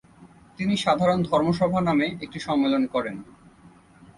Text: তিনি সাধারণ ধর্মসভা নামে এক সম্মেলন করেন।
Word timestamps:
তিনি 0.57 0.73
সাধারণ 0.77 1.19
ধর্মসভা 1.23 1.79
নামে 1.81 2.07
এক 2.21 2.33
সম্মেলন 2.39 2.83
করেন। 2.87 3.15